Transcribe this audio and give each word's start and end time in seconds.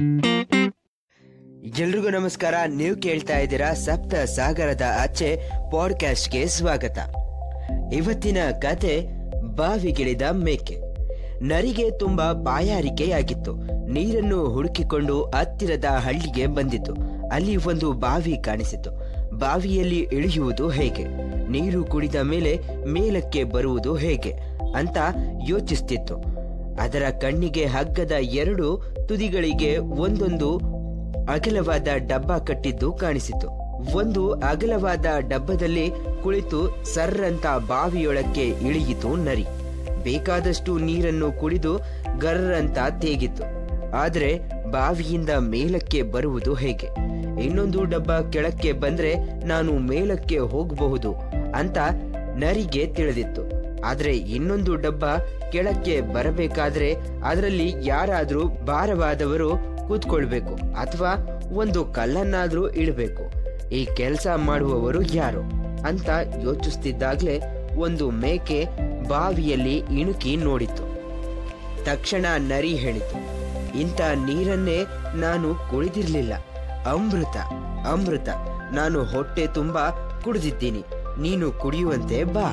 ಎಲ್ರಿಗೂ 0.00 2.10
ನಮಸ್ಕಾರ. 2.10 2.54
ನೀವು 2.66 2.96
ಕೇಳ್ತಾ 2.96 3.38
ಇದ್ದೀರಾ 3.38 3.74
ಸಪ್ತ 3.74 4.14
ಸಾಗರದ 4.14 4.82
ಆಚೆ 5.00 5.50
ಪಾಡ್ಕಾಸ್ಟ್ಗೆ 5.70 6.46
ಸ್ವಾಗತ. 6.46 6.98
ಇವತ್ತಿನ 7.92 8.36
ಕತೆ 8.58 9.06
ಬಾವಿಗಿಳಿದ 9.42 10.22
ಮೇಕೆ. 10.22 10.78
ನರಿಗೆ 11.42 11.90
ತುಂಬಾ 11.90 12.32
ಬಾಯಾರಿಕೆಯಾಗಿತ್ತು. 12.32 13.58
ನೀರನ್ನು 13.88 14.48
ಹುಡುಕಿಕೊಂಡು 14.48 15.24
ಹತ್ತಿರದ 15.24 15.84
ಹಳ್ಳಿಗೆ 15.84 16.46
ಬಂದಿತು 16.46 16.94
ಅಲ್ಲಿ 17.32 17.56
ಒಂದು 17.56 17.92
ಬಾವಿ 17.92 18.38
ಕಾಣಿಸಿತು. 18.44 18.90
ಬಾವಿಯಲ್ಲಿ 19.38 20.08
ಇಳಿಯುವುದು 20.12 20.68
ಹೇಗೆ? 20.68 21.04
ನೀರು 21.48 21.84
ಕುಡಿದ 21.84 22.14
ಮೇಲೆ 22.14 22.60
ಮೇಲಕ್ಕೆ 22.86 23.44
ಬರುವುದು 23.44 23.94
ಹೇಗೆ? 23.94 24.34
ಅಂತ 24.76 24.96
ಯೋಚಿಸ್ತಿತ್ತು. 25.48 26.33
ಅದರ 26.80 27.02
ಕಣ್ಣಿಗೆ 27.20 27.64
ಹಗ್ಗದ 27.64 28.12
ಎರಡು 28.12 28.82
ತುದಿಗಳಿಗೆ 29.08 29.76
ಒಂದೊಂದು 29.76 30.56
ಅಗಲವಾದ 31.32 31.88
ಡಬ್ಬ 31.96 32.36
ಕಟ್ಟಿದ್ದು 32.36 32.92
ಕಾಣಿಸಿತು. 32.92 33.64
ಒಂದು 33.96 34.32
ಅಗಲವಾದ 34.32 35.06
ಡಬ್ಬದಲ್ಲಿ 35.28 35.90
ಕುಳಿತು 36.22 36.84
ಸರ್ರಂತ 36.84 37.46
ಬಾವಿಯೊಳಕ್ಕೆ 37.46 38.42
ಇಳಿಯಿತು 38.42 39.16
ನರಿ. 39.16 39.46
ಬೇಕಾದಷ್ಟು 40.02 40.78
ನೀರನ್ನು 40.78 41.32
ಕುಡಿದು 41.32 41.78
ಗರ್ರಂತ 42.18 42.78
ತೇಗಿತು 43.00 43.42
ಆದರೆ 43.90 44.40
ಬಾವಿಯಿಂದ 44.70 45.30
ಮೇಲಕ್ಕೆ 45.30 46.02
ಬರುವುದು 46.02 46.54
ಹೇಗೆ? 46.54 46.86
ಇನ್ನೊಂದು 47.42 47.84
ಡಬ್ಬ 47.84 48.12
ಕೆಳಕ್ಕೆ 48.12 48.72
ಬಂದ್ರೆ 48.72 49.14
ನಾನು 49.46 49.78
ಮೇಲಕ್ಕೆ 49.78 50.38
ಹೋಗಬಹುದು 50.38 51.14
ಅಂತ 51.54 51.78
ನರಿಗೆ 52.36 52.86
ತಿಳಿದಿತ್ತು. 52.86 53.73
ಆದ್ರೆ 53.84 54.12
ಇನ್ನೊಂದು 54.36 54.72
ಡಬ್ಬ 54.76 55.04
ಕೆಳಕ್ಕೆ 55.52 55.96
ಬರಬೇಕಾದ್ರೆ 56.14 56.88
ಅದರಲ್ಲಿ 57.24 57.68
ಯಾರಾದರೂ 57.84 58.44
ಭಾರವಾದವರು 58.64 59.50
ಕೂತ್ಕೊಳ್ಬೇಕು 59.88 60.54
ಅಥವಾ 60.74 61.12
ಒಂದು 61.52 61.80
ಕಲ್ಲನ್ನಾದರೂ 61.92 62.64
ಇಡಬೇಕು. 62.82 63.24
ಈ 63.70 63.80
ಕೆಲಸ 63.96 64.26
ಮಾಡುವವರು 64.46 65.02
ಯಾರು 65.14 65.42
ಅಂತ 65.86 66.08
ಯೋಚಿಸ್ತಿದ್ದಾಗ್ಲೇ 66.42 67.36
ಒಂದು 67.78 68.06
ಮೇಕೆ 68.10 68.58
ಬಾವಿಯಲ್ಲಿ 69.08 69.76
ಇಣುಕಿ 70.00 70.32
ನೋಡಿತು. 70.36 70.84
ತಕ್ಷಣ 71.84 72.26
ನರಿ 72.38 72.72
ಹೇಳಿತು, 72.76 73.16
ಇಂಥ 73.80 74.00
ನೀರನ್ನೇ 74.26 74.78
ನಾನು 75.16 75.48
ಕುಡಿದಿರ್ಲಿಲ್ಲ. 75.70 76.34
ಅಮೃತ 76.90 77.36
ಅಮೃತ, 77.88 78.28
ನಾನು 78.72 78.98
ಹೊಟ್ಟೆ 79.04 79.44
ತುಂಬಾ 79.46 79.84
ಕುಡಿದಿದ್ದೀನಿ. 80.24 80.82
ನೀನು 81.20 81.46
ಕುಡಿಯುವಂತೆ 81.52 82.18
ಬಾ. 82.24 82.48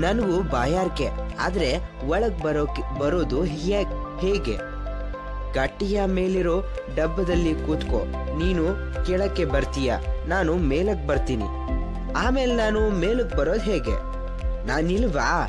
ನನಗೂ 0.00 0.42
ಬಾಯಾರಿಕೆ. 0.42 1.08
ಆದ್ರೆ 1.40 1.76
ಒಳಗ್ 2.08 2.42
ಬರೋಕೆ, 2.42 2.98
ಬರೋದು 2.98 3.44
ಹೇಗೆ 3.44 4.76
ಗಟ್ಟಿಯ 5.54 6.04
ಮೇಲಿರೋ 6.06 6.62
ಡಬ್ಬದಲ್ಲಿ 6.94 7.54
ಕೂತ್ಕೋ. 7.54 8.04
ನೀನು 8.38 8.64
ಕೆಳಕ್ಕೆ 9.06 9.44
ಬರ್ತೀಯ. 9.44 9.94
ನಾನು 10.26 10.54
ಮೇಲಕ್ 10.54 11.06
ಬರ್ತೀನಿ. 11.06 11.44
ಆಮೇಲೆ 12.16 12.54
ನಾನು 12.54 12.90
ಮೇಲಕ್ 12.90 13.36
ಬರೋದು 13.36 13.60
ಹೇಗೆ? 13.60 13.96
ನಾನಿಲ್ವಾ? 14.66 15.48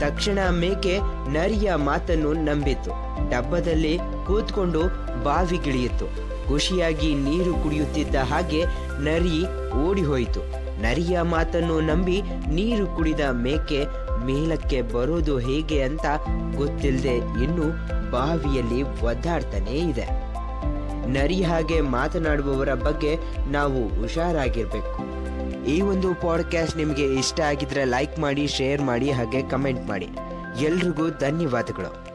ತಕ್ಷಣ 0.00 0.38
ಮೇಕೆ 0.50 0.98
ನರಿಯ 1.32 1.74
ಮಾತನ್ನು 1.74 2.32
ನಂಬಿತು 2.32 2.90
ಡಬ್ಬದಲ್ಲಿ 3.30 3.98
ಕೂತ್ಕೊಂಡು 4.26 4.80
ಬಾವಿಗಿಳಿಯಿತು. 5.24 6.32
ಖುಷಿಯಾಗಿ 6.48 7.14
ನೀರು 7.14 7.54
ಕುಡಿಯುತ್ತಿದ್ದ 7.54 8.14
ಹಾಗೆ 8.14 8.64
ನರಿ 8.98 9.70
ಓಡಿ 9.72 10.02
ಹೋಯಿತು 10.02 10.61
ನರಿಯ 10.82 11.22
ಮಾತನ್ನು 11.22 11.80
ನಂಬಿ 11.80 12.22
ನೀರು 12.48 12.86
ಕುಡಿದ 12.86 13.20
ಮೇಕೆ 13.20 13.84
ಮೇಲಕ್ಕೆ 14.24 14.82
ಬರೋದು 14.82 15.38
ಹೇಗೆ 15.38 15.82
ಅಂತ 15.82 16.04
ಗೊತ್ತಿಲ್ಲದೆ 16.56 17.16
ಇನ್ನು 17.16 17.66
ಬಾವಿಯಲ್ಲಿ 18.10 18.82
ಒದ್ದಾಡ್ತಾನೆ 18.82 19.70
ಇದೆ. 19.70 20.06
ನರಿ 21.08 21.42
ಹಾಗೆ 21.42 21.80
ಮಾತನಾಡುವವರ 21.80 22.74
ಬಗ್ಗೆ 22.74 23.16
ನಾವು 23.50 23.88
ಹುಷಾರಾಗಿರ್ಬೇಕು. 23.88 25.22
ಈ 25.64 25.80
ಒಂದು 25.80 26.14
ಪಾಡ್ಕಾಸ್ಟ್ 26.14 26.76
ನಿಮಗೆ 26.76 27.04
ಇಷ್ಟ 27.04 27.40
ಆಗಿದ್ರೆ 27.40 27.84
ಲೈಕ್ 27.84 28.18
ಮಾಡಿ 28.18 28.46
ಶೇರ್ 28.46 28.82
ಮಾಡಿ, 28.82 29.10
ಹಾಗೆ 29.10 29.42
ಕಮೆಂಟ್ 29.42 29.88
ಮಾಡಿ. 29.88 30.08
ಎಲ್ರಿಗೂ 30.60 31.08
ಧನ್ಯವಾದಗಳು. 31.08 32.11